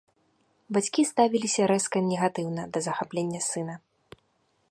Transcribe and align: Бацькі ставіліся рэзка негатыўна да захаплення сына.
Бацькі 0.77 1.01
ставіліся 1.09 1.61
рэзка 1.73 1.97
негатыўна 2.09 2.63
да 2.77 2.85
захаплення 2.89 3.39
сына. 3.51 3.75